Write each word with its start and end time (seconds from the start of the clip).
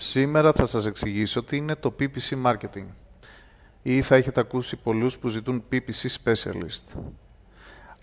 Σήμερα 0.00 0.52
θα 0.52 0.66
σας 0.66 0.86
εξηγήσω 0.86 1.42
τι 1.42 1.56
είναι 1.56 1.74
το 1.74 1.94
PPC 2.00 2.42
Marketing 2.46 2.86
ή 3.82 4.02
θα 4.02 4.14
έχετε 4.14 4.40
ακούσει 4.40 4.76
πολλούς 4.76 5.18
που 5.18 5.28
ζητούν 5.28 5.64
PPC 5.72 6.22
Specialist. 6.22 6.98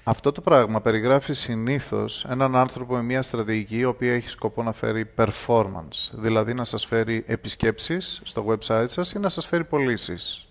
Αυτό 0.03 0.31
το 0.31 0.41
πράγμα 0.41 0.81
περιγράφει 0.81 1.33
συνήθως 1.33 2.25
έναν 2.29 2.55
άνθρωπο 2.55 2.95
με 2.95 3.03
μια 3.03 3.21
στρατηγική 3.21 3.77
η 3.77 3.85
οποία 3.85 4.13
έχει 4.13 4.29
σκοπό 4.29 4.63
να 4.63 4.71
φέρει 4.71 5.13
performance, 5.15 6.11
δηλαδή 6.11 6.53
να 6.53 6.63
σας 6.63 6.85
φέρει 6.85 7.23
επισκέψεις 7.27 8.21
στο 8.23 8.45
website 8.47 8.87
σας 8.87 9.11
ή 9.11 9.19
να 9.19 9.29
σας 9.29 9.47
φέρει 9.47 9.63
πωλήσεις. 9.63 10.47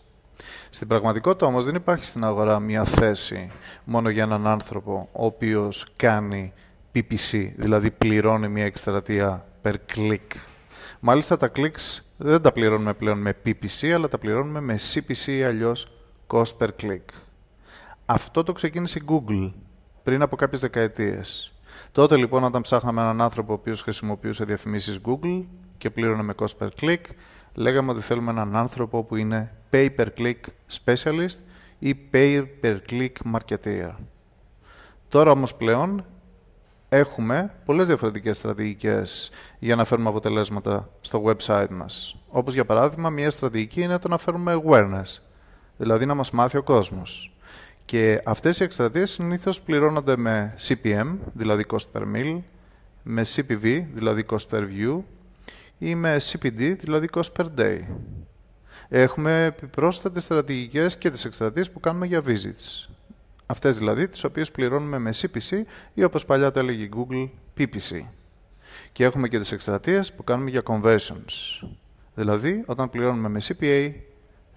Στην 0.71 0.89
πραγματικότητα 0.89 1.47
όμως 1.47 1.65
δεν 1.65 1.75
υπάρχει 1.75 2.05
στην 2.05 2.25
αγορά 2.25 2.59
μια 2.61 2.85
θέση 2.85 3.51
μόνο 3.85 4.09
για 4.09 4.23
έναν 4.23 4.47
άνθρωπο 4.47 5.09
ο 5.13 5.25
οποίος 5.25 5.87
κάνει 5.97 6.53
PPC, 6.95 7.53
δηλαδή 7.57 7.91
πληρώνει 7.91 8.49
μια 8.49 8.65
εκστρατεία 8.65 9.47
per 9.63 9.75
click. 9.95 10.54
Μάλιστα 11.01 11.37
τα 11.37 11.51
clicks 11.57 12.01
δεν 12.17 12.43
τα 12.43 12.53
πληρώνουμε 12.53 12.95
πλέον 12.95 13.19
με 13.19 13.37
PPC, 13.45 13.89
αλλά 13.89 14.09
τα 14.09 14.19
πληρώνουμε 14.19 14.61
με 14.61 14.79
CPC 14.93 15.27
ή 15.27 15.43
αλλιώς 15.43 15.89
cost 16.27 16.57
per 16.59 16.69
click. 16.83 17.05
Αυτό 18.07 18.43
το 18.43 18.53
ξεκίνησε 18.53 18.99
η 18.99 19.05
Google 19.09 19.53
πριν 20.03 20.23
από 20.23 20.37
κάποιες 20.37 20.61
δεκαετίες. 20.61 21.53
Τότε 21.93 22.17
λοιπόν 22.17 22.45
όταν 22.45 22.63
ψάχναμε 22.63 23.01
έναν 23.01 23.21
άνθρωπο 23.21 23.53
ο 23.53 23.55
οποίος 23.55 23.83
χρησιμοποιούσε 23.83 24.45
διαφημίσεις 24.45 25.01
Google 25.05 25.45
και 25.79 25.91
πλήρωνε 25.91 26.23
με 26.23 26.35
cost 26.37 26.57
per 26.59 26.69
click, 26.81 27.01
λέγαμε 27.55 27.91
ότι 27.91 28.01
θέλουμε 28.01 28.31
έναν 28.31 28.57
άνθρωπο 28.57 29.05
που 29.05 29.17
είναι 29.17 29.53
pay 29.71 29.89
per 29.99 30.07
click 30.19 30.41
specialist 30.85 31.39
ή 31.79 31.97
pay 32.13 32.45
per 32.63 32.77
click 32.91 33.13
marketer. 33.33 33.91
Τώρα 35.09 35.31
όμως 35.31 35.55
πλέον 35.55 36.05
έχουμε 36.95 37.53
πολλές 37.65 37.87
διαφορετικές 37.87 38.37
στρατηγικές 38.37 39.31
για 39.59 39.77
να 39.77 39.85
φέρουμε 39.85 40.09
αποτελέσματα 40.09 40.89
στο 41.01 41.23
website 41.25 41.71
μας. 41.71 42.17
Όπως 42.29 42.55
για 42.55 42.65
παράδειγμα, 42.65 43.11
μια 43.11 43.31
στρατηγική 43.31 43.83
είναι 43.83 43.99
το 43.99 44.09
να 44.09 44.19
φέρουμε 44.19 44.63
awareness, 44.65 45.19
δηλαδή 45.77 46.07
να 46.07 46.15
μας 46.15 46.31
μάθει 46.31 46.57
ο 46.57 46.63
κόσμος. 46.63 47.35
Και 47.85 48.23
αυτές 48.25 48.61
οι 48.61 48.65
εκστρατείες 48.65 49.11
συνήθως 49.11 49.61
πληρώνονται 49.61 50.17
με 50.17 50.55
CPM, 50.69 51.17
δηλαδή 51.33 51.65
cost 51.69 51.87
per 51.93 52.03
mil, 52.03 52.41
με 53.03 53.23
CPV, 53.35 53.85
δηλαδή 53.93 54.25
cost 54.31 54.49
per 54.51 54.61
view, 54.61 55.03
ή 55.79 55.95
με 55.95 56.17
CPD, 56.21 56.77
δηλαδή 56.79 57.09
cost 57.13 57.33
per 57.37 57.47
day. 57.59 57.81
Έχουμε 58.89 59.45
επιπρόσθετες 59.45 60.25
στρατηγικές 60.25 60.99
και 60.99 61.11
τις 61.11 61.25
εκστρατείες 61.25 61.71
που 61.71 61.81
κάνουμε 61.81 62.07
για 62.07 62.23
visits. 62.27 62.89
Αυτές 63.47 63.79
δηλαδή 63.79 64.09
τις 64.09 64.25
οποίες 64.25 64.51
πληρώνουμε 64.51 64.99
με 64.99 65.11
CPC 65.15 65.63
ή 65.95 66.05
όπως 66.05 66.25
παλιά 66.25 66.51
το 66.51 66.59
έλεγε 66.59 66.83
η 66.83 66.91
Google 66.97 67.29
PPC. 67.59 68.05
Και 68.93 69.05
έχουμε 69.05 69.29
και 69.29 69.39
τις 69.39 69.53
εκστρατείες 69.53 70.13
που 70.13 70.25
κάνουμε 70.25 70.51
για 70.51 70.63
conversions. 70.65 71.67
Δηλαδή 72.15 72.63
όταν 72.67 72.91
πληρώνουμε 72.91 73.29
με 73.29 73.41
CPA, 73.43 73.93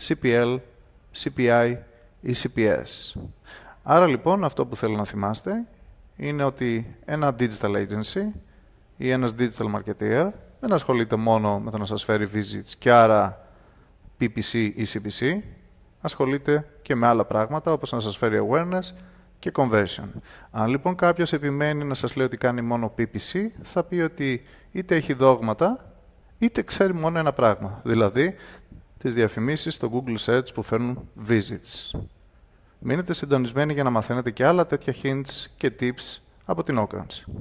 CPL, 0.08 0.60
CPI 1.24 1.76
ή 2.22 2.34
CPS. 2.36 3.22
Άρα 3.84 4.08
λοιπόν 4.08 4.44
αυτό 4.44 4.66
που 4.66 4.76
θέλω 4.76 4.96
να 4.96 5.06
θυμάστε 5.06 5.68
είναι 6.16 6.44
ότι 6.44 6.96
ένα 7.06 7.36
digital 7.40 7.88
agency 7.88 8.32
ή 8.98 9.10
ένας 9.10 9.34
digital 9.38 9.76
marketer 9.76 10.30
δεν 10.60 10.74
ασχολείται 10.74 11.16
μόνο 11.16 11.60
με 11.60 11.72
το 11.72 11.78
να 11.78 11.86
σας 11.86 12.04
φέρει 12.04 12.30
visits 12.34 12.72
και 12.80 12.92
άρα 12.92 13.48
PPC 14.20 14.72
ή 14.76 14.86
CPC, 14.94 15.40
ασχολείται 16.02 16.68
και 16.82 16.96
με 16.96 17.08
άλλα 17.08 17.26
πράγματα 17.26 17.72
όπως 17.72 17.92
να 17.92 18.00
σας 18.00 18.18
φέρει 18.18 18.48
awareness 18.50 18.96
και 19.40 19.52
conversion. 19.56 20.10
Αν 20.52 20.68
λοιπόν 20.68 20.96
κάποιος 20.96 21.34
επιμένει 21.34 21.84
να 21.84 21.94
σας 21.94 22.16
λέει 22.16 22.26
ότι 22.26 22.38
κάνει 22.38 22.62
μόνο 22.62 22.94
PPC, 22.98 23.46
θα 23.62 23.84
πει 23.84 23.96
ότι 23.96 24.44
είτε 24.72 24.96
έχει 24.96 25.14
δόγματα, 25.14 25.94
είτε 26.38 26.62
ξέρει 26.62 26.94
μόνο 26.94 27.20
ένα 27.20 27.34
πράγμα, 27.34 27.82
δηλαδή 27.84 28.36
τις 28.98 29.14
διαφημίσεις 29.14 29.74
στο 29.74 29.92
Google 29.94 30.18
Search 30.26 30.54
που 30.54 30.62
φέρνουν 30.62 31.10
visits. 31.28 32.00
Μείνετε 32.80 33.14
συντονισμένοι 33.14 33.74
για 33.74 33.84
να 33.84 33.90
μαθαίνετε 33.90 34.32
και 34.32 34.46
άλλα 34.46 34.66
τέτοια 34.66 34.94
hints 35.04 35.46
και 35.58 35.72
tips 35.80 36.18
από 36.46 36.64
την 36.64 36.88
Okrans. 36.88 37.34